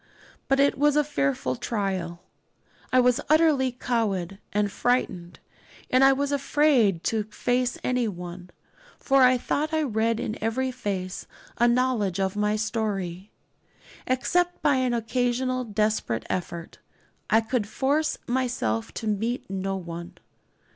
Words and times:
But 0.47 0.59
it 0.59 0.79
was 0.79 0.95
a 0.95 1.03
fearful 1.03 1.55
trial. 1.55 2.23
I 2.91 2.99
was 2.99 3.21
utterly 3.29 3.71
cowed 3.71 4.39
and 4.51 4.71
frightened, 4.71 5.37
and 5.91 6.03
I 6.03 6.11
was 6.11 6.31
afraid 6.31 7.03
to 7.03 7.25
face 7.25 7.77
anyone; 7.83 8.49
for 8.97 9.21
I 9.21 9.37
thought 9.37 9.75
I 9.75 9.83
read 9.83 10.19
in 10.19 10.43
every 10.43 10.71
face 10.71 11.27
a 11.59 11.67
knowledge 11.67 12.19
of 12.19 12.35
my 12.35 12.55
story. 12.55 13.29
Except 14.07 14.63
by 14.63 14.77
an 14.77 14.95
occasional 14.95 15.63
desperate 15.65 16.25
effort, 16.31 16.79
I 17.29 17.39
could 17.39 17.67
force 17.67 18.17
myself 18.25 18.91
to 18.95 19.05
meet 19.07 19.47
no 19.51 19.75
one. 19.77 20.17